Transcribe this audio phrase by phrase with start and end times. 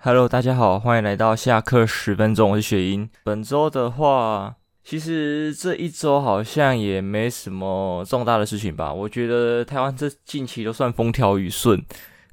[0.00, 3.10] Hello，大家好，欢迎来到下课十分钟，我是雪英。
[3.24, 8.94] 本周的话，其实这一周好像也没什么重大的事情吧。
[8.94, 11.84] 我觉得台湾这近期都算风调雨顺，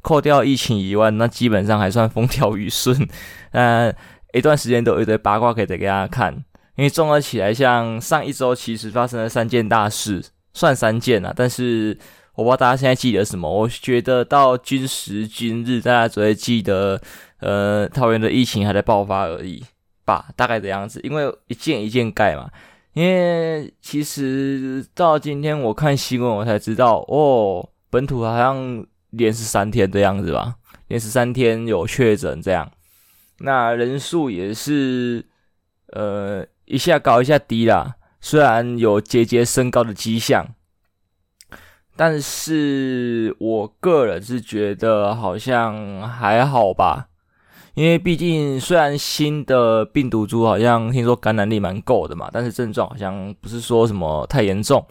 [0.03, 2.95] 扣掉疫情以外，那基本上还算风调雨顺。
[3.53, 3.91] 那
[4.33, 6.35] 一段时间都有一堆八卦可以给大家看，
[6.75, 10.23] 因为综合起来，像上一周其实发生了三件大事，
[10.53, 11.97] 算三件啊，但是。
[12.35, 13.49] 我不知道大家现在记得什么？
[13.49, 17.01] 我觉得到今时今日，大家只会记得，
[17.45, 19.63] 呃，桃园的疫情还在爆发而已
[20.03, 20.99] 吧，大概的样子。
[21.03, 22.49] 因为一件一件盖嘛。
[22.93, 30.55] 因为其实到今天我看新闻，我才知道，哦，本土好像连十三天的样子吧，
[30.87, 32.71] 连十三天有确诊这样。
[33.39, 35.23] 那人数也是，
[35.93, 40.47] 呃，一下高一下低啦，虽然有节节升高的迹象。
[41.97, 47.09] 但是我个人是觉得好像还好吧，
[47.75, 54.83] 因为毕竟虽然新的病毒株好像听说感染力蛮够的嘛，但是症状好像不是说什么太严重。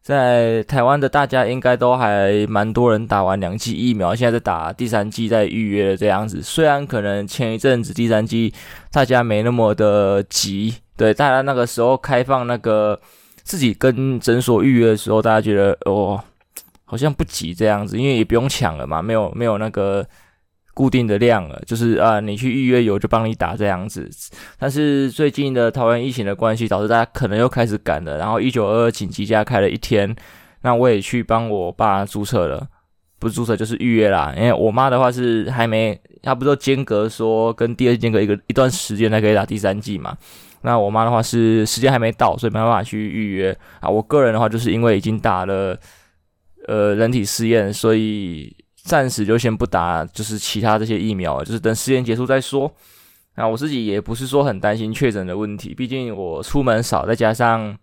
[0.00, 6.40] 在台湾的大家应该都还蛮多人打完两剂疫苗，现在在打第三剂，在预约这样子。
[6.40, 8.52] 虽然可能前一阵子第三剂
[8.90, 13.00] 大家没那么的急，对，大家那个时候开放那个
[13.42, 16.22] 自己跟诊所预约的时候，大家觉得哦。
[16.84, 20.06] 好像不急这样子，因为也不用抢了嘛，没有没有那个
[20.74, 24.08] 固定的量了，就是啊，你去预约有就帮你打这样子。
[24.58, 28.16] 但是最近的桃园疫情的关系，导致大家可能又开始赶了。
[28.16, 30.14] 然后一九二二紧急加开了一天，
[30.62, 32.66] 那我也去帮我爸注册了，
[33.18, 34.32] 不是注册就是预约啦。
[34.36, 40.16] 因为我妈的话是还没，她不是间隔说跟第二间隔一个一段时间才可以打第三剂嘛。
[40.62, 43.90] 那我妈的话是时间还没到，所以没办法去预约啊。
[43.90, 45.78] 我个人的话就是因为已经打了。
[46.68, 52.70] 呃，人体试验，所以暂时就先不打，就是其他这些疫苗，就是等试验结束再说。
[53.36, 57.76] 那我自己也不是说很担心确诊的问题，毕竟我出门少，再加上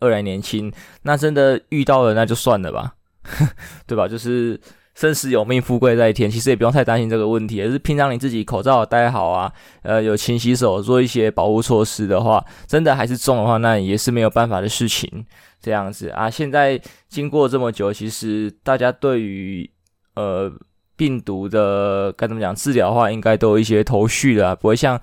[0.00, 2.94] 二来年轻，那真的遇到了那就算了吧，
[3.86, 4.08] 对吧？
[4.08, 4.60] 就是
[4.94, 7.62] 生死有命，富贵在天，其实也不用太担心这个问题。
[7.62, 9.52] 而是平常你自己口罩戴好啊，
[9.82, 15.24] 呃，有勤洗手，做一些保护措施的话，真的还是中的话，那也是没有办法的事情。
[15.60, 19.68] 这样子啊，现在经过这么久，其实大家对于
[20.16, 20.52] 呃
[20.96, 25.00] 病毒的该怎么讲治疗的话，应该都有一些头绪了，不会像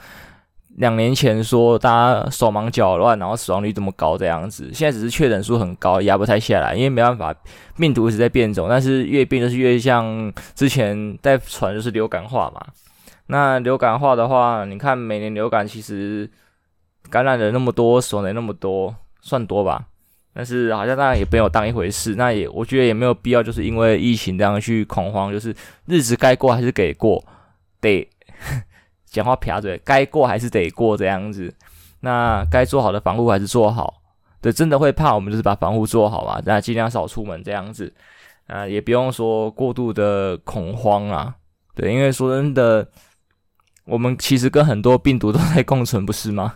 [0.78, 4.72] 两年前说大家手忙脚乱，然后死亡率这么高这样子。
[4.74, 7.34] 现在只是确诊数很高，压不太下来，因为没办法，
[7.78, 12.66] 病毒一直在变种，但是越变就是越像之前在传就是流感化嘛。
[13.28, 16.30] 那流感化的话，你看每年流感其实
[17.10, 19.86] 感染的那么多，死亡的那么多，算多吧？
[20.36, 25.56] 但是好像大家也没有当一回事，那也我觉得也没有必要，就是因为疫情这样去恐慌，就是
[25.86, 27.24] 日子该过还是给过，
[27.80, 28.10] 得
[29.06, 31.54] 讲话撇嘴，该过还是得过这样子。
[32.00, 34.02] 那该做好的防护还是做好，
[34.42, 37.94] 对，真的会怕，我们就是把防护做好嘛，那尽量少出门这样子，
[38.48, 41.36] 啊，也不用说过度的恐慌啊，
[41.76, 42.88] 对，因为说真的，
[43.86, 46.56] 我们其实跟很多病毒都在共存，不是吗？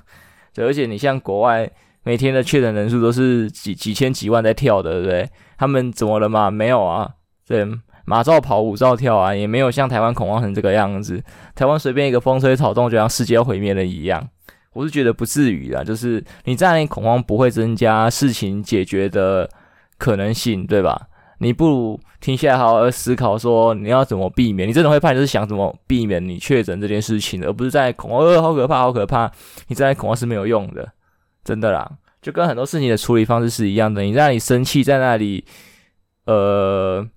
[0.55, 1.71] 对，而且你像国外。
[2.07, 5.29] 每天的确诊人数都是几几千几万在跳的，对不对？
[5.57, 6.49] 他们怎么了嘛？
[6.49, 7.09] 没有啊，
[7.45, 7.67] 对，
[8.05, 11.21] 马照跑，舞照跳啊，也没有像台湾恐慌成这个样子。
[11.53, 14.25] 台湾随便一个风吹草动，就像世界要毁灭了一样。
[14.71, 19.49] 我是觉得不至于啊，就是你在那恐慌不会增加事情解决的
[19.97, 21.09] 可能性，对吧？
[21.39, 24.69] 你不如停下来好好思考，说你要怎么避免。
[24.69, 29.29] 你真的会怕，就是想怎么避免你确诊这件事情，而不是在恐慌，呃，好可怕，好可怕。
[29.67, 30.87] 你在恐慌是没有用的。
[31.47, 31.89] 真的啦，
[32.21, 34.01] 就跟很多事情的处理方式是一样的。
[34.01, 35.45] 你在那里生气，在那里，
[36.25, 37.07] 呃，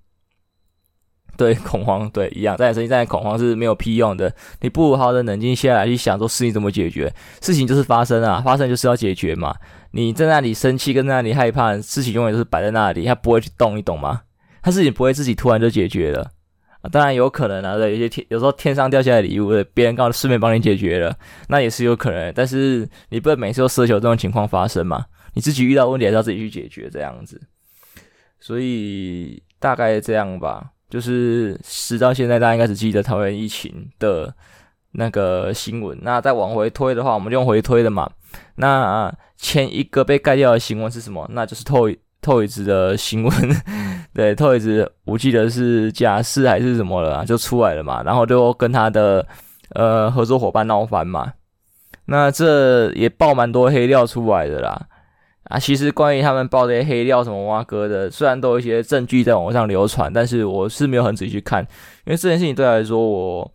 [1.35, 4.33] 对，恐慌，对，一样，在那里生气，在那里恐慌是没有屁用的。
[4.61, 7.13] 你不如好好的冷静下来，去想说事情怎么解决。
[7.41, 9.53] 事情就是发生啊，发生就是要解决嘛。
[9.91, 14.21] 你在那里生气，跟在那里害怕，事情永远都是摆在那里，它不会去动，你懂吗？
[14.61, 16.31] 它事情不会自己突然就解决了。
[16.81, 21.15] 啊，当然有可能啊，对，有些天有时候天上掉下来礼物，别人刚好顺便帮你解决了，
[21.47, 22.33] 那也是有可能。
[22.33, 25.05] 但是你不能每次都奢求这种情况发生嘛？
[25.33, 27.39] 你自己遇到问题还是要自己去解决这样子。
[28.39, 34.33] 所以大概这样吧，就是直到现在，大家应该只记得桃园疫情的
[34.93, 35.97] 那个新闻。
[36.01, 38.11] 那再往回推的话，我们就用回推的嘛。
[38.55, 41.29] 那前一个被盖掉的新闻是什么？
[41.31, 41.87] 那就是透。
[42.21, 43.31] Toys 的新闻，
[44.13, 49.25] 对，Toys 我记得是假释还是什么了，就出来了嘛，然后就跟他的
[49.71, 51.33] 呃合作伙伴闹翻嘛，
[52.05, 54.87] 那这也爆蛮多黑料出来的啦，
[55.45, 61.63] 啊，其实关于他们爆这些黑料什么挖哥的，虽然都有一些证据在网络上流传，但是我是没有很仔细去看，
[62.05, 63.51] 因为这件事情对来说我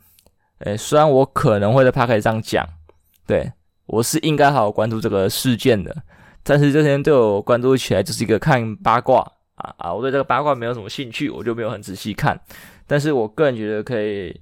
[0.61, 2.67] 诶，虽然我可能会在 Podcast 上讲，
[3.27, 3.53] 对，
[3.87, 5.95] 我是应该好好关注这个事件的，
[6.47, 9.21] 但是这些人对我关注起来就是一个看八卦
[9.57, 12.41] 啊啊，我对这个八卦没有什么兴趣，我就没有很仔细看。
[12.87, 14.35] 但是我个人觉得可以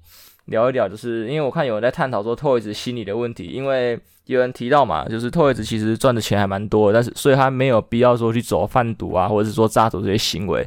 [0.47, 10.67] 聊一聊，就是因为我看有人在探讨说 Toys 心理的问题，因为有人提到嘛，就是 Toys 其实赚的钱还蛮多，但是所以他没有必要说去走贩毒啊，或者是说诈赌这些行为。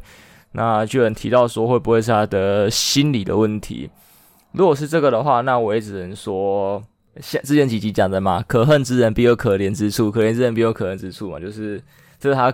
[0.53, 3.87] 那就有人提到说，会不会是他的心理的问题？
[4.53, 6.81] 如果是这个的话，那我也只能说，
[7.21, 11.81] 像之前几集讲的嘛，可恨之人必有可怜之处，可怜之人必有可恨之处嘛，就是
[12.19, 12.53] 这是他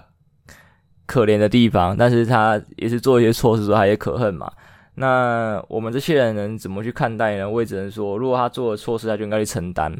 [1.06, 4.52] 可怜的地方，但是他也是做一些错事，说他也可恨嘛。
[4.96, 7.50] 那我们这些人能怎么去看待呢？
[7.50, 9.96] 我也只能说，如果他做了错事，他就应该去承担。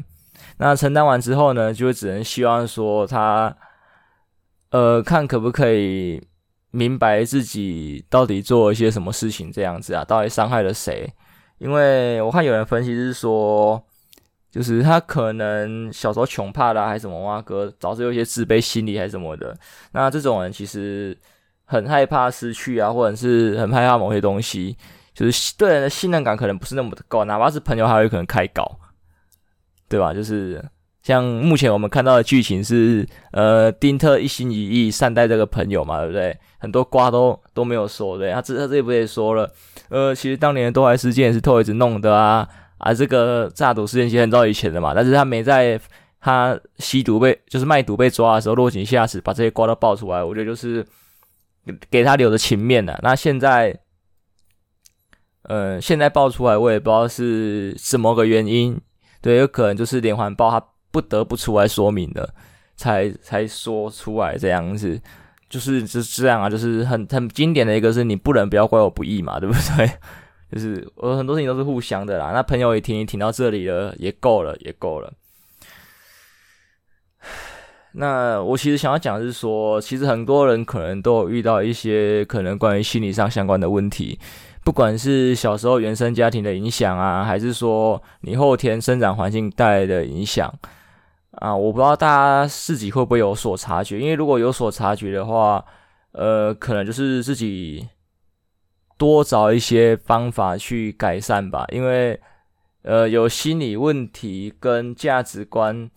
[0.58, 3.56] 那承担完之后呢，就只能希望说他，
[4.70, 6.22] 呃，看可不可以。
[6.76, 11.08] 明白自己到底做了一些什么事情，这样子啊，到底伤害了谁？
[11.58, 13.80] 因为我看有人分析是说，
[14.54, 19.52] 就是他可能小时候穷怕了，还是什么哇哥，导致有一些自卑心理还是什么的。
[19.90, 21.16] 那这种人其实
[21.64, 24.76] 很害怕失去啊，或者是很害怕某些东西，
[25.12, 28.78] 就是对人的信任感可能不是那么的高，哪怕是朋友，还有可能开搞，
[29.88, 30.14] 对吧？
[30.14, 30.64] 就是。
[31.02, 36.34] 像目前我们看到的剧情是，呃，丁特一心一意善待这个朋友嘛，对不对？
[36.56, 39.52] 很多瓜都都没有说，对，他这他这里不也说了，
[39.90, 42.48] 呃，其实当年的多怀事件是 Toyz 弄的啊，
[42.78, 45.80] 啊，这个诈赌事件其实很早以前的嘛，但是他没在
[46.20, 50.84] 他吸毒被就是卖毒被抓的时候落井下石，把这些瓜都爆出来，我觉得就是
[51.90, 52.98] 给他留的情面了。
[53.02, 53.78] 那现在，
[55.42, 58.80] 呃，现在爆出来，我也不知道是什么个原因，
[59.20, 60.64] 对，有可能就是连环爆他。
[60.94, 62.32] 不得不出来说明的，
[62.76, 64.96] 才才说出来这样子，
[65.50, 69.90] 就是就是这样啊，就是很很经典的一个是你不能不要怪我不义嘛，对不对？
[70.54, 72.30] 就是我很多事情都是互相的啦。
[72.32, 75.12] 那朋友也听听到这里了，也够了，也够了。
[77.96, 84.16] 那我其实想要讲的是说，其实很多人可能都有遇到一些可能关于心理上相关的问题。
[84.62, 90.52] 不管是小时候原生家庭的影响啊，还是说你后天生长环境带来的影响。
[91.32, 95.64] 啊，我不知道大家自己会不会有所察觉，因为如果有所察觉的话，
[96.12, 97.84] 呃，可能就是自己
[98.96, 101.64] 多找一些方法去改善吧。
[101.72, 102.20] 因为，
[102.82, 105.90] 呃，有心理问题跟价值观，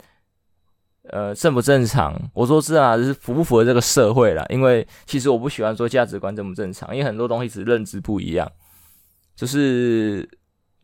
[1.09, 2.19] 呃，正不正常？
[2.33, 4.45] 我说这啊，是符不符合这个社会啦。
[4.49, 8.51] 因为其实我不喜欢说价值观正不正常，因为很多东西只是认知不一样。
[9.35, 10.27] 就是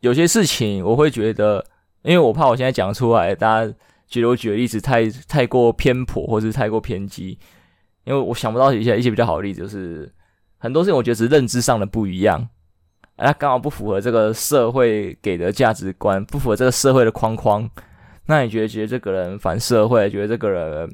[0.00, 1.64] 有些事情我会觉得，
[2.02, 3.74] 因为我怕我现在讲出来，大家。
[4.06, 7.36] 觉得我举的例子太太过偏颇，或是太过偏激，
[8.04, 10.12] 因为我想不到一些一些比较好的例子，就是
[10.64, 12.48] 很多事情我觉得是认知上的不一样，
[13.18, 17.68] 它刚好不符合这个社会给的价值观，不符合这个社会的框框。
[18.24, 20.90] 那你觉得觉得这个人反社会，觉得这个人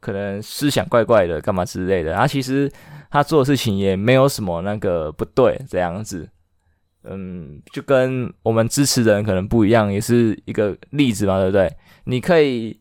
[0.00, 2.14] 可能思想怪怪的，干嘛之类的？
[2.14, 2.70] 啊，其实
[3.10, 6.28] 他做的事情也没有什么那个不对，这样子，
[7.04, 11.74] 嗯，就跟我们支持的人可能不一样，也是一个例子嘛，对不对？
[12.04, 12.78] 你可以，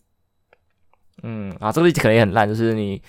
[1.24, 3.02] 嗯啊，这个例子可能也很烂，就是你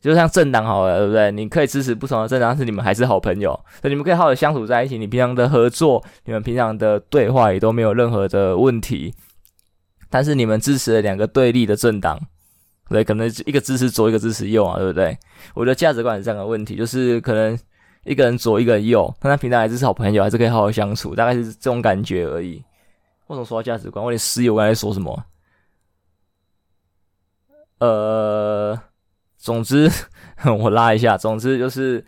[0.00, 1.32] 就像政党好了，对不对？
[1.32, 3.50] 你可以支持不同的政党，但是你们还是好朋友，
[3.80, 4.98] 所以你们可以好好相处在一起。
[4.98, 9.14] 你平常的合作，你们平常的对话也都没有任何的问题。
[10.08, 12.20] 但是你们支持了两个对立的政党，
[12.88, 15.18] 对，可能一个支持左，一个支持右啊，对不对？
[15.54, 17.58] 我觉得价值观是这样的问题，就是可能
[18.04, 22.62] 一个人左，一个人右，但他平常还是好朋友，还是可以好好相处，大概是这种感觉而已。
[23.26, 24.04] 为什么说到价值观？
[24.04, 25.24] 我连室友刚才说什么？
[27.78, 28.78] 呃，
[29.36, 29.90] 总之
[30.60, 32.04] 我拉一下，总之就是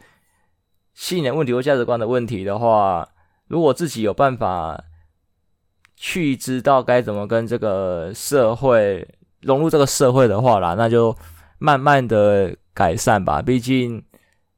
[0.94, 3.08] 信念问题或价值观的问题的话，
[3.47, 4.82] 如果自己有办法
[5.97, 9.06] 去知道该怎么跟这个社会
[9.42, 11.16] 融入这个社会的话啦，那就
[11.58, 13.40] 慢慢的改善吧。
[13.40, 14.02] 毕竟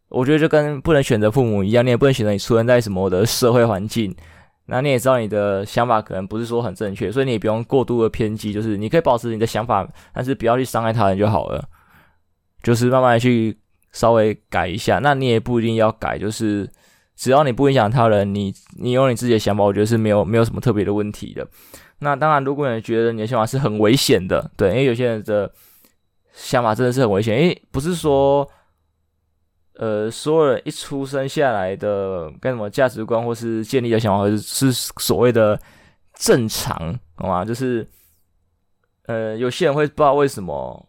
[0.08, 4.14] 我觉得就跟不能选择父母一样，你也不能选择你出生在什么的社会环境。
[4.66, 11.64] 那你也知道你的想法可能不是说很正确，所以你也不用过度的偏激，就是你可以保持你的想法，但是不要去伤害他人就好了。
[12.62, 13.56] 就是慢慢去
[13.92, 16.68] 稍微改一下，那你也不一定要改，就是
[17.16, 21.46] 只要你不影响他人，你你有你自己的想法，我觉得是没有没有什么特别的问题的。
[22.00, 25.52] 那当然，如果你觉得你的想法是很危险的，对，因为有些人的
[26.32, 28.48] 想法真的是很危险，因为不是说。
[29.74, 35.58] 呃，所有人一出生下来的跟什么价值观或是建立的想法，是是所谓的
[36.12, 36.76] 正常，
[37.14, 37.46] 好吗？
[37.46, 37.88] 就是
[39.06, 40.86] 呃，有些人会不知道为什么，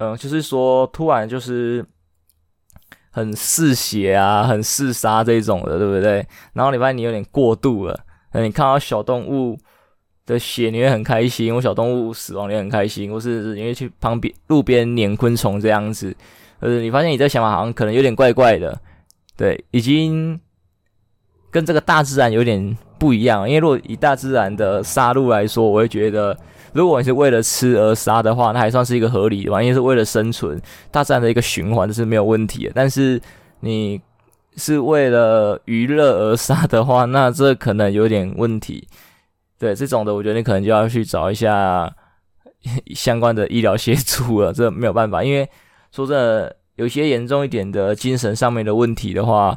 [0.00, 1.84] 嗯、就是说突然就是
[3.10, 6.26] 很嗜血啊，很嗜杀这种的，对不对？
[6.54, 8.00] 然后你发现你有点过度了，
[8.32, 9.58] 那你看到小动物
[10.24, 16.16] 的血，你会很开心；或小动物死亡，你会很开心；或是因为去旁边路边撵昆虫这样子。
[16.60, 18.80] 呃，你发现你这想法好像可能有点怪怪的，
[19.36, 20.40] 对，已经
[21.50, 23.48] 跟这个大自然有点不一样。
[23.48, 26.34] 因为如果以大自然的杀戮来说，我会觉得，
[26.72, 30.60] 如果你是为了吃而杀的话，那还算是一个合理的吧，因为是为了生存，
[30.90, 32.72] 大自然的一个循环这是没有问题的。
[32.74, 33.20] 但是
[33.60, 34.00] 你
[34.56, 38.86] 是为了娱乐而杀的话，那这可能有点问题。
[39.58, 41.92] 对，这种的，我觉得你可能就要去找一下
[42.94, 44.52] 相关的医疗协助了。
[44.52, 45.48] 这没有办法，因为
[45.92, 49.56] 说真的，有些严重一点的精神上面的问题的话，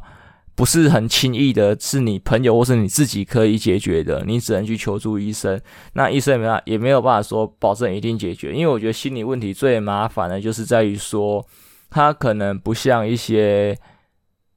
[0.55, 5.59] 不是很轻易的，是你朋友或是你自己可以解决的，你只能去求助医生。
[5.93, 11.45] 那医生也没办法，也没有办法说保证一定解决，因为我觉得心理问题最麻烦的就是在于说，
[11.89, 13.77] 它可能不像一些。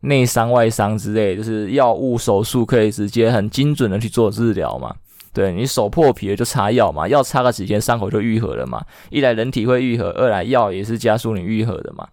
[0.01, 4.95] 内伤、外伤之类，就是药物、手术可以直接很精准的去做治疗嘛？
[5.33, 8.85] 对，你手破皮了就擦药嘛，药擦个几天伤口就愈合了嘛。
[9.11, 12.07] 一来人体会愈合，二来药也是加速你愈合的嘛。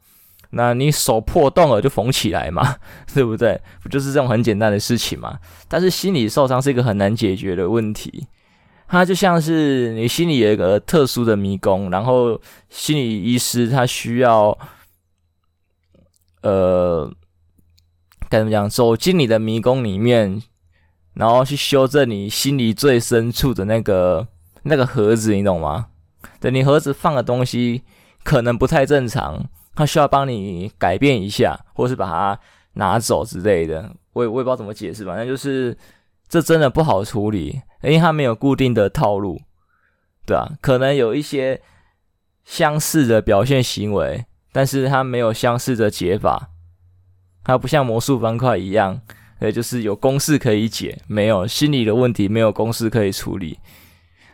[0.54, 2.78] 那你手破洞了就缝起来嘛，
[3.14, 3.60] 对不对？
[3.82, 5.40] 不就是这种很简单的事情嘛？
[5.68, 8.28] 但是心理受伤是一个很难解决的问题，
[8.88, 14.58] 它就像是你心里有一个特殊的迷宫，然后心理医师他需要，
[16.42, 17.12] 呃。
[18.30, 18.68] 该怎么讲？
[18.68, 20.42] 走进你的迷宫里面，
[21.14, 24.28] 然后去修正你心里最深处的那个
[24.64, 25.90] 那个盒子，你懂吗？
[26.40, 27.84] 对，你盒子放的东西
[28.24, 32.40] 可能不太正常，他需要帮你改变一下，或是把它
[32.74, 33.92] 拿走之类的。
[34.14, 35.78] 我也我也不知道怎么解释，反正就是
[36.30, 39.42] 这真的不好处理，因为它没有固定的套路，
[40.26, 41.62] 对啊，可能有一些
[42.46, 46.50] 相似的表现行为，但是它没有相似的解法。
[47.44, 49.02] 它不像魔术方块一样，
[49.40, 53.60] 呃，就是有公式可以解，没有心理的问题，没有公式可以处理，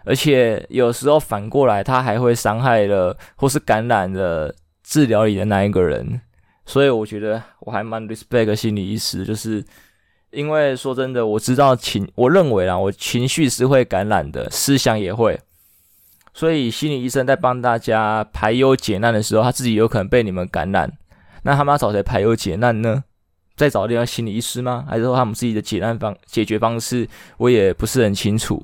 [0.06, 4.54] 而且有时候反过来，它还会伤害了或是感染了
[4.90, 6.20] 治疗里的那一个人，
[6.66, 9.64] 所以我觉得我还蛮 respect 心理医师，就是
[10.32, 15.40] 因为说真的，我知道情，我认为啦，我情绪是会感染的，思想也会，
[16.34, 20.92] 所以心理医生在帮大家排忧解难的时候，他自己有可能被你们感染。
[21.44, 23.04] 那他们要找谁排忧解难呢？
[23.56, 24.86] 再找另外心理医师吗？
[24.90, 27.08] 还是说他们自己的解难方解决方式？
[27.38, 28.64] 我也不是很清楚。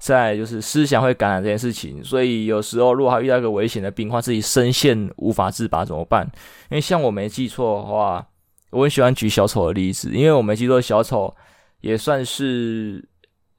[0.00, 6.28] 再就是思想会感染这件事情，所以有时候如果他遇到一个危险的病患，自己深陷无法自拔怎么办？
[6.70, 8.26] 因为像我没记错的话，
[8.70, 11.32] 我很喜欢举小丑的例子，因为我没记错，小丑
[11.82, 13.08] 也算是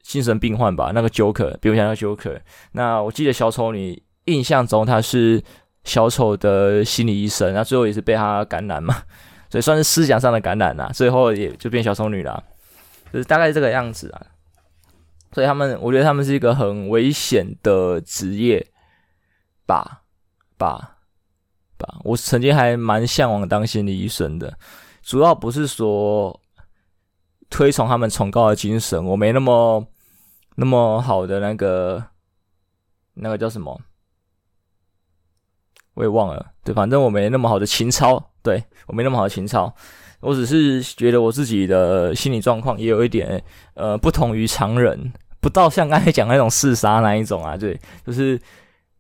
[0.02, 0.92] 精神病患吧？
[0.94, 2.40] 那个 Joker，比如像那个 Joker，
[2.74, 5.42] 那我记得小丑女印象中他是。
[5.84, 8.96] 小丑的心理医生，那最后也是被他感染嘛，
[9.50, 12.44] 所以算是思想上的感染呐，最后也就变小丑女了，
[13.12, 14.22] 就是大概这个样子啊。
[15.34, 18.66] 所以他们，我觉得他们是一个很危险的职业
[19.66, 20.02] 吧，
[20.58, 20.98] 吧，
[21.78, 22.00] 吧。
[22.04, 24.58] 我曾经还蛮向往当心理医生的，
[25.02, 26.40] 主要不是说
[27.50, 29.86] 推崇他们崇高的精神，我没那么
[30.56, 32.04] 那么好的那个
[33.14, 33.80] 那个叫什么。
[35.94, 39.72] 我也忘了，对，反正我没那么好的情操，对，我没那么好的情操，
[40.22, 45.12] 我只是觉得我自己的心理状况也有一点，呃，不同于常人，
[45.42, 48.40] 不到像刚才讲那种嗜杀那一种啊，对，就是，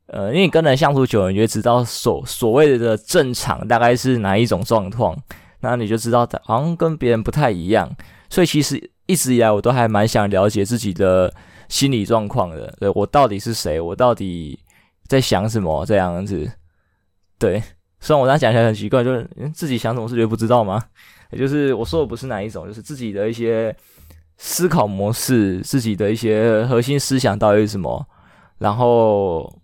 [0.07, 5.15] 呃，因为你跟人相处久了，你就知道所所谓的正常大概是哪一种状况，
[5.61, 7.89] 那你就知道好像跟别人不太一样，
[8.29, 11.33] 所以其实一直以来我都还蛮想了解自己的
[11.69, 14.59] 心理状况的，对，我到底是谁，我到底
[15.07, 16.51] 在想什么这样子。
[17.37, 17.61] 对，
[17.99, 20.83] 虽然我这样讲起来很奇怪，就是自己想什么是觉得不知道吗？
[21.31, 23.73] 也就是我说的不是哪一种，就是自己的一些
[24.43, 28.03] 思考模式，自己的一些核心思想到底是什么，
[28.57, 29.61] 然后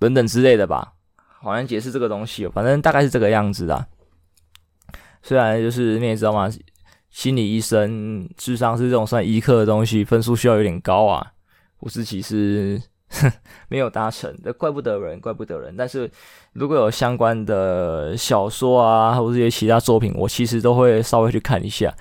[0.00, 0.94] 等等之类的吧。
[1.40, 3.86] 好像解释这个东西，反正大概是这个样子的。
[5.22, 6.50] 虽然就是你也知道嘛，
[7.10, 11.32] 心理医生智商是这种算医科的东西，分数需要有点高啊。
[11.78, 12.82] 我自己是。
[13.68, 15.76] 没有达成，这怪不得人，怪不得人。
[15.76, 16.10] 但是
[16.54, 21.94] 如果有相关的小说啊，或者一些其他作品，我其实都会稍微去看一下。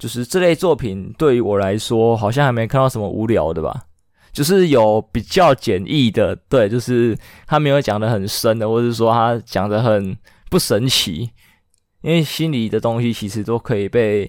[0.00, 3.84] 就是这类作品对于我来说，好像还没看到什么无聊的吧。
[4.32, 7.16] 就是有比较简易的，对，就是
[7.46, 10.16] 他没有讲得很深的，或者说他讲得很
[10.50, 11.30] 不神奇。
[12.00, 14.28] 因为心理的东西其实都可以被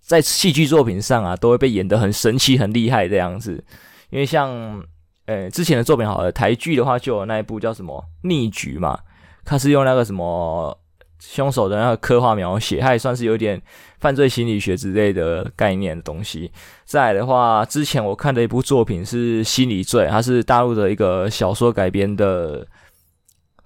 [0.00, 3.62] 在戏剧作品上啊，都会被演得很神奇、很厉害这样子。
[4.10, 4.82] 因为像。
[5.26, 8.98] 诶，之前的作品好了，台剧的话就有那一部叫什么《逆局》嘛，
[9.44, 10.76] 它是用那个什么
[11.20, 13.60] 凶手的那个刻画描写，它也算是有点
[14.00, 16.50] 犯罪心理学之类的概念的东西。
[16.84, 22.66] 再来的话，之前我看的一部作品是《心理罪》，它是大陆的一个小说改编的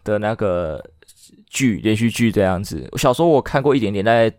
[0.02, 0.84] 的那个
[1.48, 2.90] 剧连续剧这样子。
[2.96, 4.32] 小说我看过一点点，在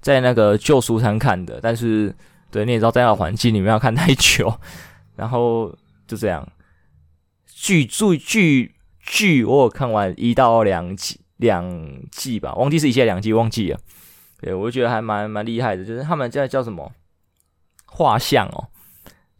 [0.00, 2.14] 在那个旧书摊看的，但是
[2.50, 4.52] 对，你也知道，在那个环境里面要看太久，
[5.14, 5.72] 然后
[6.06, 6.46] 就这样。
[7.46, 11.20] 剧剧剧剧，我有看完一到两集。
[11.38, 11.68] 两
[12.10, 13.78] 季吧，忘记是一季两季，忘记了。
[14.40, 16.92] 对，我就觉得还蛮蛮厉害的，就是他们叫叫什么
[17.86, 18.68] 画像哦，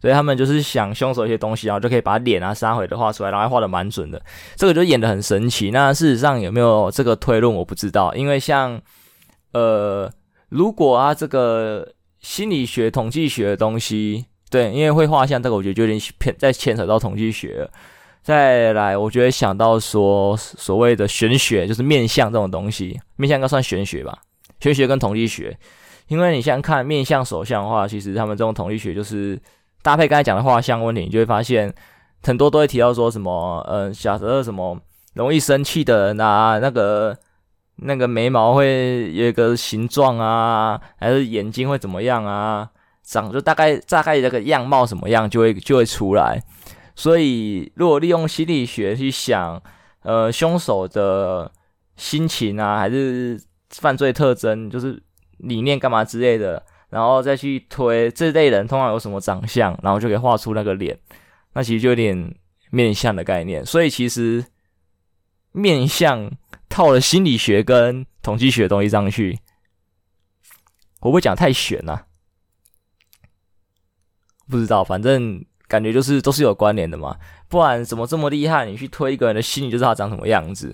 [0.01, 4.21] 所以他们就是想凶手一些东西，然后就可以把脸啊、杀回的画出来，然后还画的蛮准的。
[4.55, 5.69] 这个就演的很神奇。
[5.71, 8.81] 那事实上有没有这个推论，我不知道，因为像
[9.53, 10.11] 呃，
[10.49, 17.71] 如果啊这个心理学、统计学的东西，对，因为会画像这个，我觉得就有点偏在牵扯到统计学了。
[18.27, 24.19] 再来，我觉得想到说所谓的玄学，就是面相这种东西，面相应该算玄学吧？
[24.59, 25.57] 玄学跟统计学，
[26.09, 29.39] 因为你像看面相、手相的话，其实他们这种统计学就是
[29.81, 31.73] 搭配刚才讲的画像问题，你就会发现
[32.21, 34.77] 很多都会提到说什么，嗯，假设什么
[35.13, 37.17] 容易生气的人啊，那个
[37.79, 42.67] 那个眉毛会有一个形状啊，还是眼睛会怎么样啊？
[43.05, 46.43] 长就大概大概这个样貌什么样，就会就会出来。
[46.97, 49.61] 所以，如果利用心理学去想，
[50.01, 51.51] 呃，凶手的
[51.95, 53.39] 心情啊，还是
[53.69, 54.99] 犯罪特征，就是
[55.37, 60.99] 理念干嘛之类的，然后再去推这类人通常有什么长相，然后就可以画出那个脸，
[61.53, 62.35] 那其实就有点
[62.71, 63.63] 面相的概念。
[63.63, 64.43] 所以，其实
[65.51, 66.31] 面相
[66.67, 69.33] 套了心理学跟统计学的东西上去，
[70.99, 72.05] 会不会讲太玄了啊？
[74.49, 75.45] 不知道，反正。
[75.67, 77.15] 感觉就是都是有关联的嘛，
[77.49, 78.65] 不然怎么这么厉害？
[78.65, 80.73] 你去推一个人的心理，就知道他长什么样子，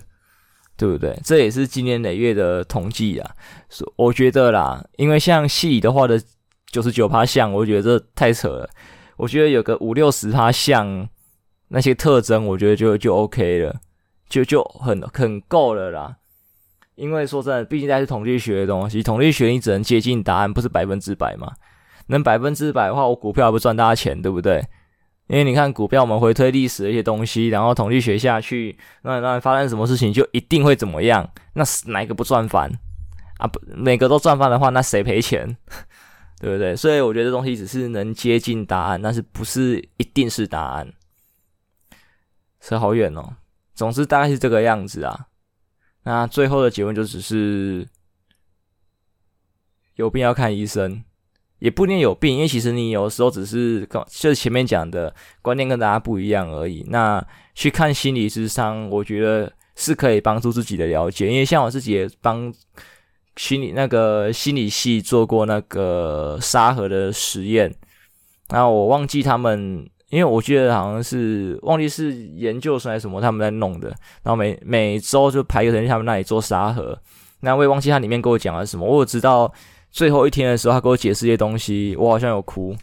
[0.78, 1.20] 对不对？
[1.24, 3.32] 这也是今年累月的统计啊。
[3.96, 6.22] 我觉得啦，因为像戏里的话的
[6.68, 8.70] 九十九趴像，我觉得这太扯了。
[9.18, 11.08] 我觉得有个五六十趴像
[11.70, 13.76] 那些特征，我觉得就就 OK 了，
[14.28, 16.18] 就就很很够了啦。
[16.96, 21.52] 因为说真的，毕竟还是统计学的东西，统计学你只能接近答案，不是百分之百嘛。
[22.08, 24.64] 能百分之百的话，我股票还不赚大家钱，对不对？
[25.28, 31.30] 因为你看股票，我们回推历史的一些东西，然后统计学下去，那那发生什么事情就一定会怎么样？
[31.54, 32.70] 那哪一个不赚翻
[33.38, 33.48] 啊？
[33.48, 35.58] 不，每个都赚翻的话，那谁赔钱？
[36.42, 36.76] 对不对？
[36.76, 40.92] 所以我觉得这东西只是能接近答案，但是不是一定是答案。
[42.60, 43.38] 扯好远哦。
[43.74, 45.28] 总之大概是这个样子啊。
[46.04, 47.88] 那最后的结论就只是
[49.96, 51.02] 有病要看医生。
[51.64, 56.86] 也不一定有病，因为其实你有时候只是就是前面讲的观念跟大家不一样而已。
[56.90, 61.26] 那去看心理智商，我觉得是可以帮助自己的了解。
[61.26, 62.54] 因为像我自己也帮
[63.38, 67.74] 心理那个心理系做过那个沙盒的实验，
[68.50, 73.88] 然后我忘记他们，因为我记得好像是忘记是研究生还是什么他们在弄的，
[74.22, 77.00] 然后每每周就排个人去他们那里做沙盒，
[77.40, 79.50] 那我也忘记他里面跟我讲了什么，我有知道。
[79.94, 82.76] 最后一天的时候，他给我解释一些东西，我好像有哭，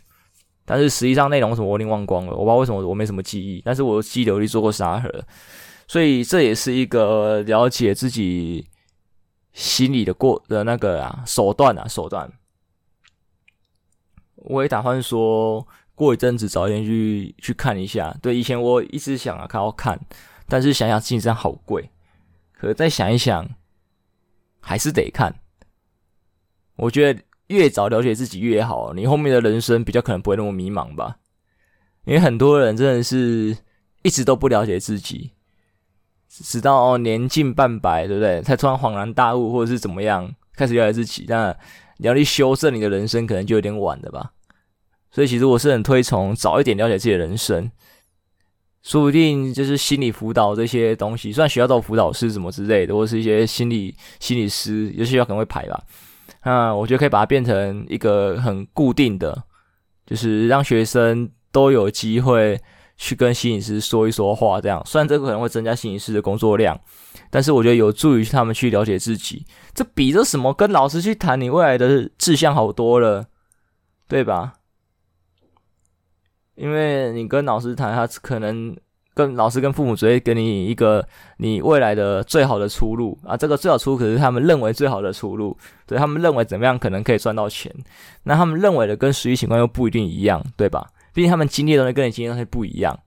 [0.64, 5.12] 但是实际上内容什么我已经忘光了，我不知道为什么我没什么记忆，但是我记得我做过沙盒，
[5.88, 8.64] 所以这也是一个了解自己
[9.53, 12.33] 心理的过的那个啊手段啊手段。
[14.37, 18.16] 我也打算说过一阵子早点去去看一下。
[18.23, 20.01] 对，以前我一直想啊，看要看，
[20.46, 21.90] 但是想想自己这样好贵，
[22.53, 23.51] 可再想一想，
[24.61, 25.39] 还是得看。
[26.81, 31.16] 我觉得越早了解自己越好，你后面的人生比较可能不会那么迷茫吧。
[32.05, 33.57] 因为很多人真的是
[34.03, 35.33] 一直都不了解自己，
[36.29, 38.40] 直到年近半百，对不对？
[38.40, 41.27] 才突然恍然大悟，或者是怎么样开始了解自己。
[41.29, 41.55] 那
[41.99, 44.33] 你要去修正你的人生，可能就有点晚了吧。
[45.11, 47.71] 所以其实我是很推崇早一点了解自己的人生，
[48.83, 55.85] 说不定就是心理辅导这些东西，虽然学校都有辅导师什么之类的，或是一些心理心理师，有些学校可能会排吧。
[56.44, 59.42] 那我觉得可以把它变成一个很固定的，
[60.07, 62.59] 就是让学生都有机会
[62.96, 64.61] 去跟心理师说一说话。
[64.61, 66.81] 这样，虽然这个可能会增加心理师的工作量，
[67.31, 69.44] 但是我觉得有助于他们去了解自己。
[69.74, 73.26] 这比这什么跟老师去谈你未来的志向好多了，
[74.09, 74.55] 对吧？
[76.55, 78.76] 因为你跟老师谈，他可能。
[79.14, 81.07] 跟老师跟父母只会给你一个
[81.38, 87.75] 你未来的最好的出路啊，这个最好出路可是他们认为最好的出路，对，他们认为怎么样可能可以赚到钱，
[88.23, 90.87] 那他们认为的跟实际情况又不一定一样，对吧？
[91.12, 92.99] 毕竟他们经历的东西跟你经历东西不一样，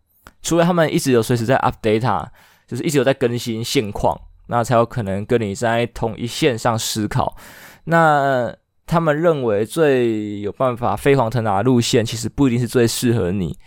[0.42, 2.28] 除非他们一直有随时在 update，
[2.68, 7.36] 就是一直有在更新现况，那才有可能跟你在同一线上思考。
[7.86, 8.54] 那
[8.86, 13.58] 他们认为最有办法飞黄腾达的路线，其实不一定是最适合你，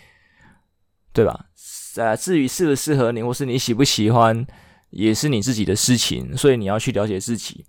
[1.15, 1.47] 对吧？
[1.97, 4.47] 呃，至于适不适合你，或是你喜不喜欢，
[4.91, 6.37] 也是你自己的事情。
[6.37, 7.65] 所以你要去了解自己。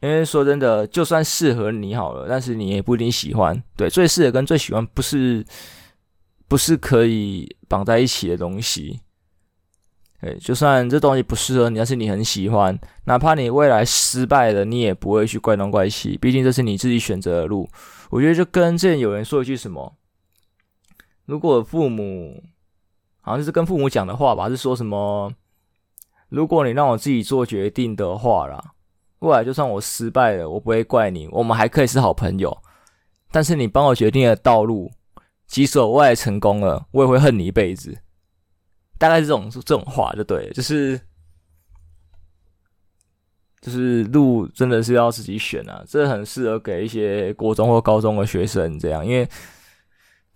[0.00, 3.60] 因为说真的，就算适合你好了，但是你也不一定喜欢。
[3.76, 5.44] 对，最适合跟最喜欢不是
[6.46, 9.00] 不是可以绑在一起的东西。
[10.20, 17.68] 对，就算这东西不适合你，但是你很喜欢，哪怕你未来失败了，你也不会去怪东怪西，毕竟这是你自己选择的路。
[18.10, 19.94] 我觉得就跟之前有人说一句什么，
[21.24, 22.42] 如果父母
[23.26, 25.32] 好像是跟父母讲的话吧，是说什么，
[26.28, 28.72] 如果你让我自己做决定的话啦，
[29.18, 32.56] 未来就算我失败了，我不会怪你，我们还可以是好朋友。
[33.32, 34.92] 但是你帮我决定了道路，
[35.48, 37.98] 即使我未来成功了，我也会恨你一辈子。
[38.96, 41.00] 大概是这种这种话就对了，就是
[43.60, 49.28] 就是路真的是要自己选啊，这很适合给一些国中或高中的学生这样，因为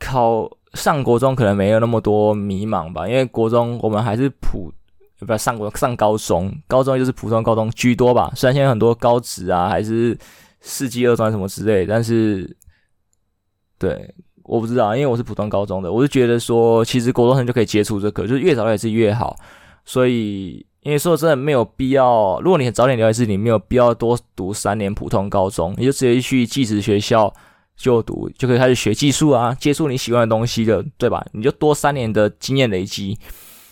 [0.00, 4.72] 考上国中可能没有那么多迷茫吧，因为国中我们还是普，
[5.26, 10.16] 不上国上高中，高中就是普通高中居多吧，虽然现在很多高职啊，还是
[10.60, 12.56] 世纪二专什么之类，但是
[13.78, 14.14] 对。
[14.42, 19.36] 我不知道，因为我是普通高中的，我就觉得说，其实国中生就可以接触这个，就是越早了解自己越好。
[19.84, 27.32] 所以，因为说真的没有必要，如果你很早点了解自己，你没有必要多读三年普通高中，你就直接去技职学校
[27.80, 31.26] 就读，就可以开始学技术啊，接触你喜欢的东西的，对吧？
[31.32, 33.18] 你就多三年的经验累积，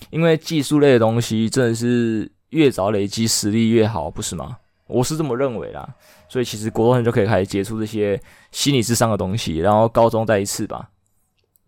[0.09, 4.57] 因为技术类的东西真的是越早累积实力越好，不是吗？
[4.87, 5.87] 我是这么认为啦。
[6.27, 8.19] 所以其实国中就可以开始接触这些
[8.51, 10.89] 心理智商的东西，然后高中再一次吧。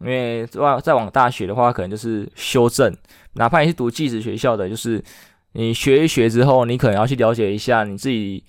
[0.00, 2.96] 因为再再往大学的话，可能就是修正。
[3.34, 5.04] 哪怕你是读技职学校的，就是
[5.52, 8.42] 你学一学之后，你可能要去了解一下你自己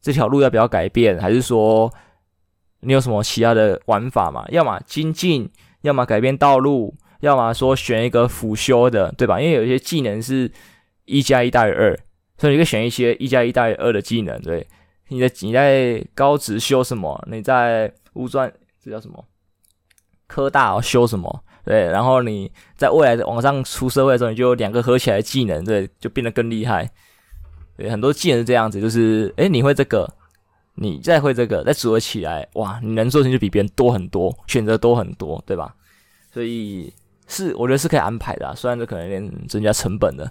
[0.00, 1.92] 这条路要不要改变，还是说
[2.80, 4.44] 你有什么其他的玩法嘛？
[4.50, 5.50] 要么精进，
[5.82, 9.40] 要么改变道路，要么说选一个辅修的，对吧？
[9.40, 10.50] 因为有一些技能是
[11.04, 11.98] 一加一大于二，
[12.36, 14.66] 所以你可以选一些一加一大于二的技能，对。
[15.10, 17.26] 你在你在高职修什么？
[17.30, 18.52] 你在五专
[18.84, 19.24] 这叫什么？
[20.26, 21.42] 科大哦修什么？
[21.64, 26.90] 对，然后你在未来的往上出社会的时候，你就有两个合起来技能，对，就变得更厉害。
[27.78, 30.06] 对，很多技能是这样子，就是诶，你会这个，
[30.80, 35.74] 你再会这个，再组合起来，哇，你能做的事情就比别人多很多，选择多很多，对吧？
[36.32, 36.92] 所以
[37.26, 40.30] 是我觉得是可以安排的，虽然这可能有点增加成本的。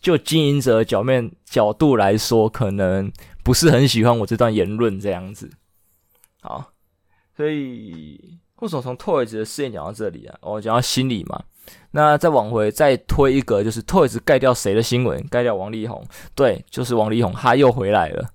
[0.00, 3.10] 就经营者角面角度来说，可能。
[3.42, 5.50] 不是很喜欢我这段言论这样子，
[6.42, 6.72] 好，
[7.34, 10.38] 所以为什么从 Toys 的事件讲到这里啊？
[10.42, 11.42] 我讲到心理嘛，
[11.92, 15.26] 那再往回再推一个，就是 Toys 盖掉谁的新闻？
[15.28, 16.04] 盖掉王力宏，
[16.34, 18.28] 对，就是王力宏，他又回来了。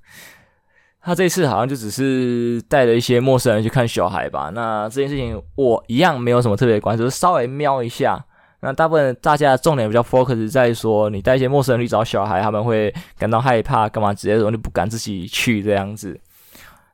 [1.05, 4.49] 他这次好像就只是带着一些陌生人去看小孩吧。
[4.55, 8.25] 那这件事情我一样没有什么特别关注，就稍微瞄一下。
[8.61, 16.19] 那大部分大家的重点比较 focus 在说，你带一些陌生人去找小孩，他们会感到害怕，干嘛直接说你不敢自己去这样子。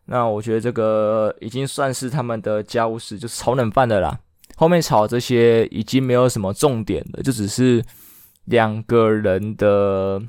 [0.08, 4.20] 那我觉得这个已经算是他们的家务事，就是炒冷饭的啦。
[4.58, 7.82] 后面炒这些已经没有什么重点了，就只是
[8.46, 10.22] 两个人的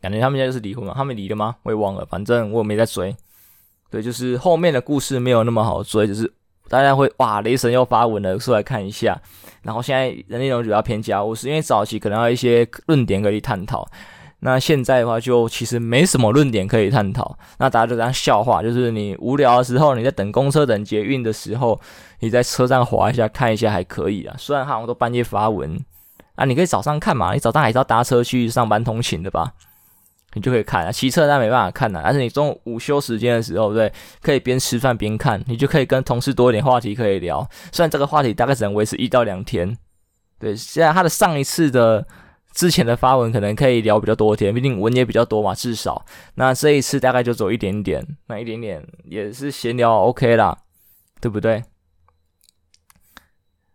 [0.00, 1.56] 感觉，他们家就是离婚了，他们离了吗？
[1.62, 3.14] 我也忘了，反正我也没在追。
[3.90, 6.32] 对，就是后面的故事没有那么好追，就是。
[6.68, 9.20] 大家会哇，雷神又发文了，出来看一下。
[9.62, 13.84] 然后现在的内容主要偏家务事，因为早期可能要一些论点可以探讨。
[14.38, 17.36] 那现在的话，就其实没什么论点可以探讨。
[17.58, 21.80] 那大家就当笑话，就是你无聊的时候，你在等公车、等捷运的时候，
[22.20, 24.36] 你在车上滑一下看一下还可以啊。
[24.38, 25.76] 虽然好像都半夜发文，
[26.36, 29.54] 啊，你可以早上看嘛，你早上还是要搭车去上班通勤的吧。
[30.34, 37.48] 你就可以看啊，骑车那没办法看呐、但是你中午午休时间的时候，对，可以边吃饭边看，你就可以跟同事多一点话题可以聊。
[37.72, 39.76] 虽然这个话题大概只能维持一到两天，
[40.38, 40.54] 对。
[40.54, 42.06] 现在他的上一次的
[42.52, 46.04] 之前的发文可能可以聊比较多天，毕竟文也比较多嘛，至少。
[46.34, 50.56] 那这一次大概就走一点点，那一点点也是闲聊 OK 啦，
[51.20, 51.62] 对不对？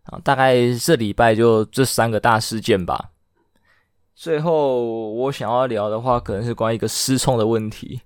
[0.04, 3.10] 好，大概这礼拜就这三个大事件吧。
[4.18, 8.00] 最后，我想要聊的话，可能是关于一个失聪的问题。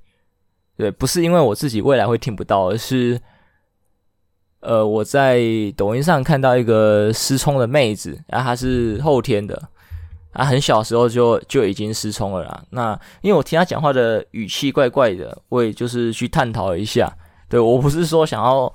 [0.77, 3.21] 对，不是因为我自己未来会听不到，而是，
[4.59, 5.41] 呃，我在
[5.77, 9.69] 抖音上看到一个失聪的妹子，然后她是后天的，
[10.35, 12.65] 她很小时候就就已经失聪了啦。
[12.71, 17.17] 那因为我听她讲话的语气怪怪的，我也就是去探讨一下。
[17.49, 18.73] 对，我不是说想要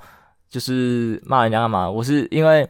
[0.47, 2.65] 就是骂人家干嘛，我是因为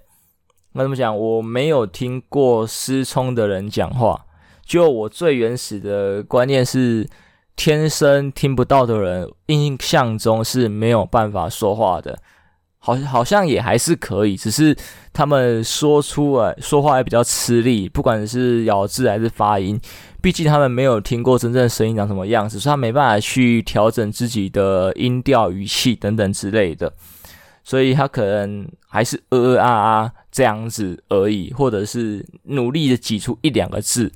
[0.72, 4.25] 那怎么讲，我没有听过失聪的人讲话。
[4.66, 7.08] 就我最原始的观念是，
[7.56, 12.18] 天生听不到的人，印象中是没有办法说话的。
[12.80, 14.76] 好，好像也还是可以，只是
[15.14, 19.80] 他们说出来说话也比较吃力，不管是咬字还是发音，
[20.22, 26.92] 毕竟他们没有听过真正声音长什么样子，所以他没办法去调整自己的音调、语气等等之类的，
[27.64, 34.12] 所以他可能还是呃呃啊啊这样子而已，或者是努力的挤出一两个字。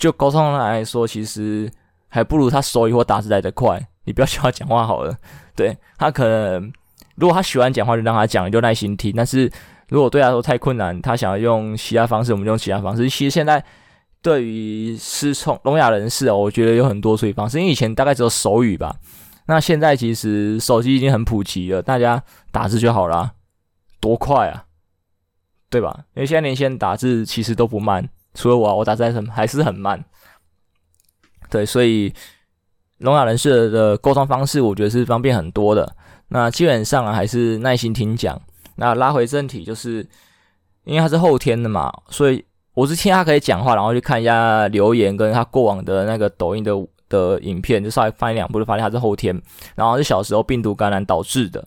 [0.00, 1.70] 就沟通来说，其实
[2.08, 3.86] 还不如他手语或打字来的快。
[4.04, 5.16] 你不要叫他讲话好了，
[5.54, 6.72] 对，他可能。
[7.16, 9.12] 如果他喜欢讲话，就让他讲，就耐心听。
[9.14, 9.52] 但是
[9.88, 13.10] 如果对他说太困难，他想要用其他方式，我们就用其他方式。
[13.10, 13.62] 其实现在
[14.22, 17.60] 对于失聪聋哑人士哦，我觉得有很多处理方式。
[17.60, 18.96] 因为以前大概只有手语吧，
[19.46, 23.32] 那现在其实手机已经很普及了，大家打字就好了，
[24.00, 24.64] 多快啊，
[25.68, 26.04] 对吧？
[26.14, 30.04] 因为现在年轻人打字其实都不慢，除了我，我打字还是还是很慢。
[31.50, 32.12] 对，所以
[32.98, 35.96] 聋哑人士的沟通方式，我觉得是方便很多的。
[36.28, 38.40] 那基本上啊，还是耐心听讲。
[38.76, 40.06] 那拉回正题，就是
[40.84, 46.72] 因为他是后天的嘛，所以我是听他可以讲话，然后去看一下留言，跟他过往的那个抖音的
[47.08, 49.38] 的影片，就稍微翻两部，就发现他是后天，
[49.74, 51.66] 然后是小时候病毒感染导致的。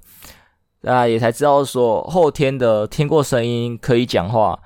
[0.81, 4.57] 那也才知道说后天的听过声音可以讲话，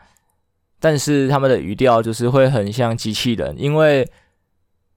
[0.80, 4.10] 但是他们的语调就是会很像机器人，因为。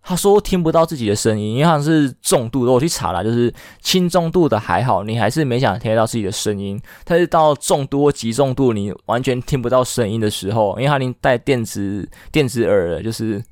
[0.02, 2.72] 他说听不到自己的声音，因为他是重度的。
[2.72, 6.80] 我去查了，就是轻重度的还好，你还是没想听得到自己的声音。
[7.04, 13.44] 但是到重度或极重度，你完全听不到声音的时候，因为他已经带电子电子耳，就是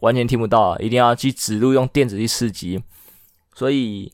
[0.00, 2.78] 完全听不到，一定要去指路用电子去刺激。
[3.54, 4.12] 所以，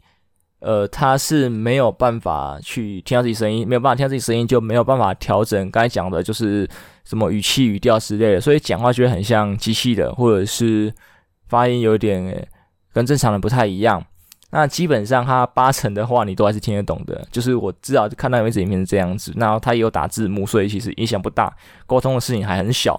[0.62, 6.68] 呃，他是没有办法去听到自己声音，没有办法听到自己声音，就没有办法调整刚才讲的，就是
[7.04, 10.92] 什么语气、语调之类的，所以讲话就会很像机器的，或者是。
[11.48, 12.48] 发音有点
[12.94, 14.02] 跟正常人不太一样，
[14.52, 22.98] 那基本上他八成的话你都还是听得懂的，就是我至少看到有一影片是这样子，然后他也有打字幕，所以其实影响不大，沟通的事情还很小，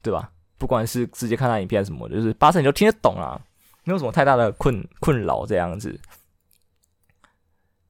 [0.00, 0.30] 对吧？
[0.56, 3.38] 不管是直接看他影片什么，就是八成你都听得懂啊，
[3.84, 5.94] 没有什么太大的困困扰这样子。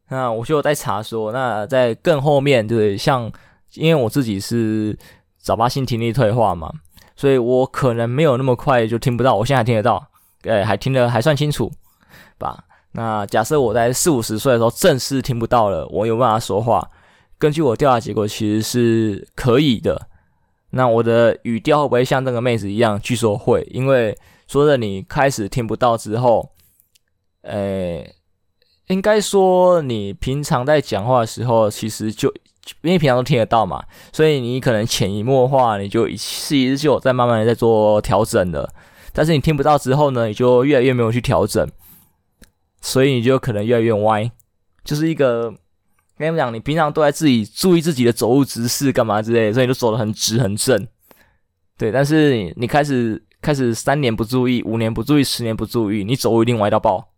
[0.09, 3.31] 那我就在查说，那在更后面，对，像
[3.75, 4.97] 因为我自己是
[5.39, 6.73] 早发性听力退化嘛。
[7.17, 10.07] 所以我可能没有那么快就听不到，我现在还听得到，
[10.45, 11.69] 诶，还听得还算清楚
[12.39, 12.65] 吧。
[12.93, 16.89] 那假设我在四五十岁的时候正式听不到了，我有办法说话？
[17.37, 20.09] 根据我调查结果，其实是可以的。
[20.71, 23.01] 那我的语调会不会像那个妹子一样？
[23.01, 24.17] 据说会，因为
[24.47, 26.51] 说的你开始听不到之后，
[27.43, 28.15] 诶，
[28.89, 32.33] 应该说你平常在讲话的时候，其实就。
[32.83, 38.71] 因为平常都听得到嘛，所以你可能潜移默化，你就一是一直就在慢慢的在做调整了。
[39.11, 41.67] 但是你听不到之后呢，你就越来越没有去调整，
[42.83, 44.31] 所以你就可能越来越歪。
[44.85, 45.45] 就是一个
[46.19, 50.87] 跟你们讲，你平常都在自己注意自己的走路姿势干嘛之类的，所以你就走得很直很正。
[51.79, 57.09] 对，但是你开始开始三年不注意，五年不注意，十年不注意，你走路一定歪到爆。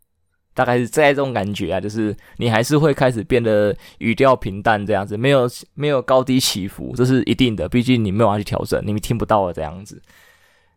[0.55, 7.69] 大概是在这种感觉啊，就是你还是会开始变得语调平淡这样子，没有没有高低起伏，这是一定的。
[7.69, 10.03] 毕竟你没有办法去调整，你们听不到了这样子。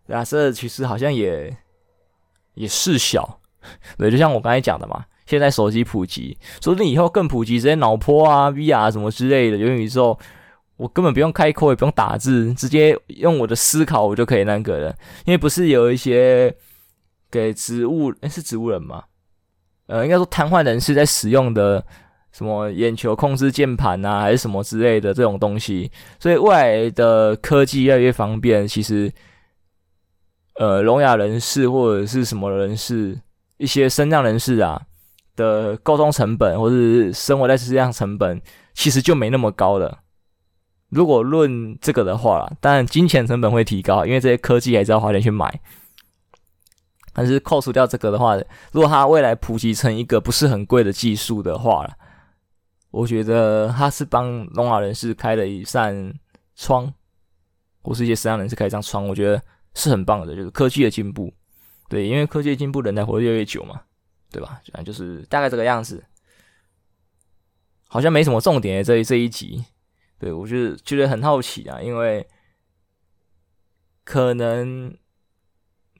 [0.07, 1.55] 啊，这其实好像也
[2.55, 3.39] 也事小，
[3.97, 5.05] 对，就像我刚才讲的嘛。
[5.25, 10.19] 现在手机普及，说不定以后更普及，直接脑波啊、VR 什么之类的，元宇宙，
[10.75, 14.95] 我根本不用开口，也不用打字，直接用我的思考，我就可以那个了。
[15.25, 16.53] 因为不是有一些
[17.31, 19.05] 给植物，诶，是植物人吗？
[19.93, 21.85] 呃，应该说瘫痪人士在使用的
[22.31, 28.67] 什么眼球控制键盘啊，还是什么之类的这种东西，所以未来的科技越来越方便。
[28.67, 29.13] 其实，
[30.55, 33.15] 呃，聋哑人士或者是什么人士，
[33.57, 34.81] 一些身障人士啊
[35.35, 38.41] 的沟通成本，或者是生活在世界上成本，
[38.73, 39.99] 其实就没那么高了。
[40.89, 45.61] 如果论这个的话，当然金钱成本会提高，因为这些科技还是要花钱去买。
[47.13, 48.35] 但是扣除掉这个的话，
[48.71, 51.87] 如果它未来普及成一个不是很贵的技术的话，
[52.89, 56.11] 我觉得它是帮聋哑人士开了一扇
[56.55, 56.91] 窗，
[57.83, 59.39] 或是一些身障人士开一扇窗，我觉得
[59.75, 61.31] 是很棒的，就是科技的进步。
[61.87, 63.81] 对，因为科技的进步，人才活得越来越久嘛，
[64.31, 64.59] 对吧？
[64.73, 66.03] 反正就是大概这个样子，
[67.87, 68.83] 好像没什么重点。
[68.83, 69.63] 这这一集，
[70.17, 72.27] 对，我觉得觉得很好奇啊，因为
[74.03, 74.97] 可能。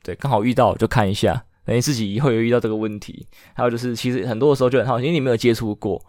[0.04, 3.26] 对，刚好遇到就看一下，等于自己以后有遇到这个问题。
[3.54, 6.00] 还有就是，其实很多的时候就很好奇，因为你没有接触过。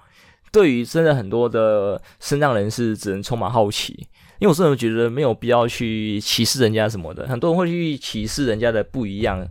[0.53, 4.07] 对于真的很多的身障人士，只能充满好奇。
[4.41, 9.47] 因为我真的觉得没有必要去歧视人家什么的，很多人会去歧视人家的不一样，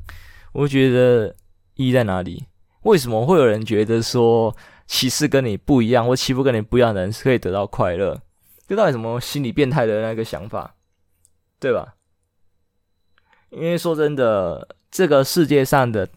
[0.52, 1.34] 我觉得
[1.76, 2.44] 意义在哪里？
[2.84, 4.54] 为什么会有人觉得说
[4.86, 8.22] 歧视跟你不一样或欺负跟你不一样的人是可以得到快乐？
[8.68, 10.76] 这到底什么心理变态的那个想法，
[11.60, 11.96] 对吧？
[13.56, 16.08] 因为说真的，这个世界上的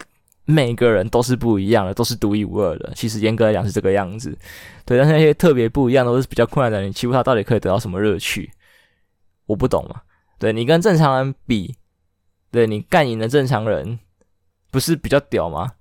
[0.45, 2.93] 每个人都是不一样的，都是独一无二的。
[2.95, 4.37] 其实严格来讲是这个样子，
[4.85, 4.97] 对。
[4.99, 8.51] 但是那些特别不一样，都是比较困难的人，欺负他到底可以得到什么乐趣？
[9.47, 10.03] 我不懂嘛。
[10.39, 11.77] 对，你跟正常人比，
[12.51, 13.99] 对，你干赢的正常人，
[14.71, 15.73] 不是比较屌吗？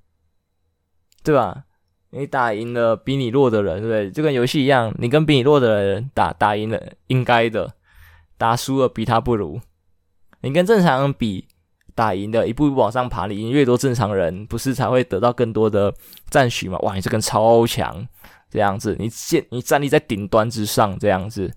[1.24, 1.64] 对吧？
[2.12, 4.12] 你打赢了比你弱的人，对不对？
[4.12, 7.74] 就跟游戏一样，你跟比你弱的人打，打赢了应该的，
[8.38, 9.60] 打输了比他不如。
[10.46, 11.48] 你跟正常人比，
[11.96, 15.92] 打赢的，一步一步往上爬，你赢越多正常人，不是才会得到更多的
[16.30, 16.78] 赞许吗？
[16.84, 18.08] 哇，你这个超强，
[18.48, 21.52] 这样子，你建你站立在顶端之上，这样子，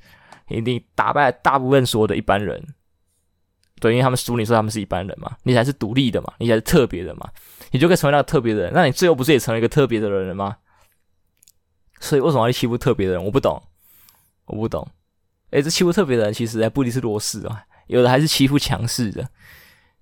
[0.48, 2.66] 你你打败大部分所有的一般人，
[3.78, 7.28] 对，因为他们输，你说他们是一般人嘛，你才是独立的嘛，你才是特别的嘛，
[7.72, 10.56] 你就可以成为那个特别的人，那你最后不是也成为一个特别的人了吗？
[12.00, 13.22] 所以为什么要欺负特别的人？
[13.22, 13.62] 我不懂，
[14.46, 14.88] 我不懂。
[15.50, 17.64] 诶，这欺负特别的人，其实还不一定是弱势啊。
[17.88, 19.28] 有的还是欺负强势的，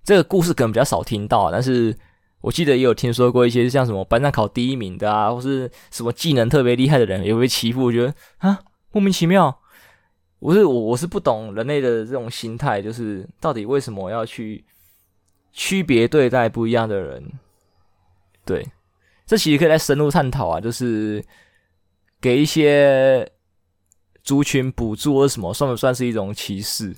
[0.03, 1.97] 这个故事可能比较少听到，但是
[2.41, 7.85] 我记得也有听说过一些像什么班上考第一名的啊，或是什么技能特别厉害的人也会被欺负。
[7.85, 8.59] 我觉得啊，
[8.91, 9.59] 莫名其妙，
[10.39, 14.63] 我是我我是不懂人类的这种心态，就是到底为什么要去
[15.51, 17.23] 区别对待不一样的人？
[18.45, 18.65] 对，
[19.25, 21.23] 这其实可以再深入探讨啊，就是
[22.21, 23.29] 给一些
[24.23, 26.95] 族群补助或什么，算不算是一种歧视？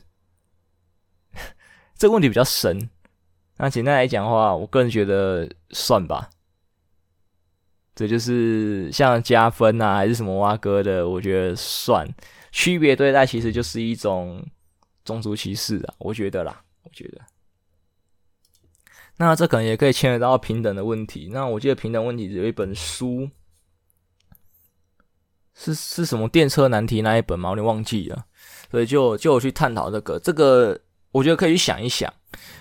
[1.99, 2.89] 这个问题比较深，
[3.57, 6.29] 那简单来讲的话，我个人觉得算吧。
[7.93, 12.07] 这就是像加分啊，还是什么挖哥的，我觉得算。
[12.53, 14.41] 区别对待其实就是一种
[15.03, 17.19] 种族歧视啊，我觉得啦，我觉得。
[19.17, 21.29] 那这可能也可以牵扯到平等的问题。
[21.33, 23.29] 那我记得平等问题有一本书，
[25.53, 27.49] 是是什么电车难题那一本吗？
[27.49, 28.25] 我有点忘记了。
[28.71, 30.79] 所以就就去探讨这个这个。
[31.11, 32.11] 我觉得可以去想一想，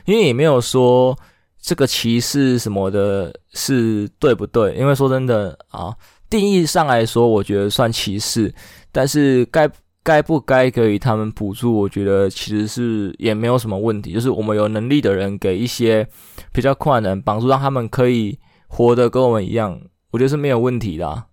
[0.06, 1.16] 因为也没有说
[1.60, 4.74] 这个歧视什么的是对不对？
[4.74, 5.94] 因为说真的啊，
[6.30, 8.54] 定义上来说，我觉得算歧视，
[8.90, 9.70] 但是该
[10.02, 14.12] 该不该给予他们补助，我觉得其实是也没有什么问题。
[14.12, 16.08] 就是我们有能力的人给一些
[16.52, 19.78] 比较困难帮助，让他们可以活得跟我们一样，
[20.10, 21.24] 我觉得是没有问题的，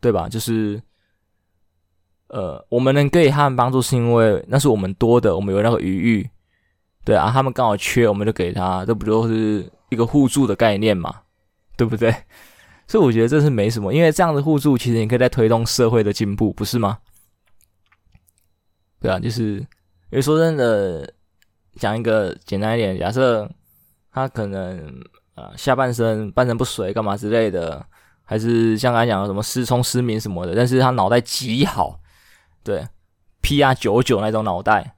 [0.00, 0.28] 对吧？
[0.28, 0.80] 就是。
[2.32, 6.30] 呃，我们能给他们帮助，是因为那是我们多的，我们有那个余裕，
[7.04, 11.14] 对啊，他们刚好缺，我们就给他，这不就是一个互助的概念嘛，
[11.76, 12.10] 对不对？
[12.88, 16.98] 所以我觉得这是没什么，因为这样的互助，其实你可以在推动社会的进步，不是吗？
[18.98, 19.66] 对啊，就是因
[20.12, 21.12] 为说真的，
[21.76, 23.46] 讲一个简单一点，假设
[24.10, 24.78] 他可能
[25.34, 27.84] 啊、呃、下半身半身不遂干嘛之类的，
[28.24, 31.98] 还是像刚才讲的什么失聪失明什么的，但是他脑袋极好。
[32.64, 32.86] 对
[33.42, 34.94] ，PR 九九那种脑袋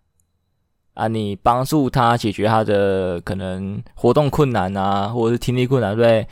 [0.95, 6.29] 啊，你帮助他解决他的可能活动困难啊，或者是听力困难，对不对？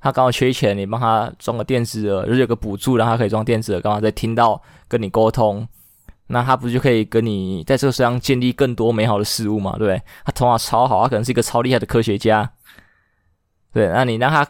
[0.00, 5.66] 他刚好缺钱，你帮他装个电子耳，就是有个补助，让他可以装电子耳，刚好在听到跟你沟通，
[6.28, 9.72] 那他不就可以跟你在这个世上建立更多美好的事物嘛？
[9.72, 10.00] 对不对？
[10.24, 12.50] 他头脑超好，他可能是一个超厉害的科学家。
[13.72, 14.46] 对，那你让他，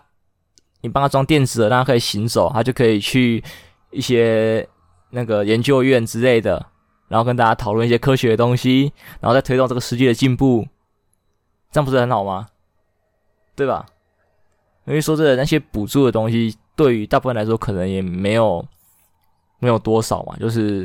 [0.82, 3.42] 你帮他装电子，让他可以行走，他就可以去
[3.90, 4.68] 一些。
[5.10, 6.66] 那个研究院之类的，
[7.08, 10.66] 然后跟大家讨论一些科学的东西，然后再推动这个世界的进步，
[11.70, 12.48] 这样不是很好吗？
[13.54, 13.86] 对吧？
[14.86, 18.64] 因为说这个那些补助的东西，对于大部分来说可能也没有
[19.58, 20.82] 没有多少嘛，就是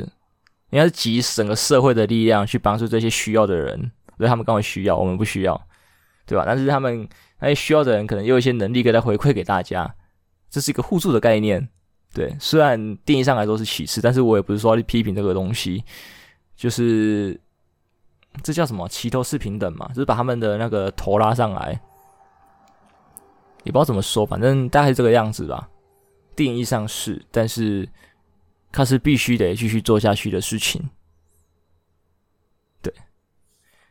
[0.70, 3.78] 应该是集整个社会的力量去帮助这些需要的人，
[4.16, 5.60] 所以他们刚好需要，我们不需要，
[6.26, 6.44] 对吧？
[6.46, 7.08] 但是他们
[7.40, 9.94] 那些需要的人，可能也有一些能力可以来回馈给大家，
[10.50, 11.68] 这是一个互助的概念。
[12.14, 15.82] 对，虽然定义上来说是歧视，但是我也不是说要去批评这个东西，
[16.54, 17.40] 就是
[18.42, 21.80] 这叫什么齐头是平等嘛，就是把他们的那个头拉上来，
[23.64, 25.70] 也不知道怎么说，反正大概是这个样子吧。
[26.36, 27.88] 定义上是，但是
[28.70, 30.90] 它是必须得继续做下去的事情。
[32.82, 32.92] 对，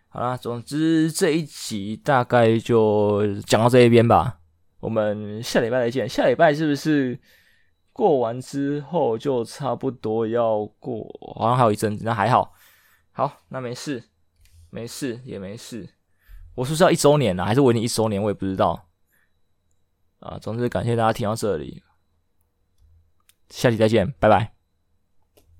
[0.09, 4.37] 好啦，总之这一集大概就讲到这一边吧，
[4.79, 6.07] 我们下礼拜再见。
[6.07, 7.19] 下礼拜是不是？
[7.93, 12.53] 过完之后就差不多要过，好像还有一阵子，那还好，
[13.11, 14.03] 好，那没事，
[14.69, 15.89] 没事也没事。
[16.55, 18.21] 我是不是要一周年了，还是我已经一周年？
[18.21, 18.87] 我也不知道。
[20.19, 21.83] 啊，总之感谢大家听到这里，
[23.49, 24.60] 下期再见，拜拜。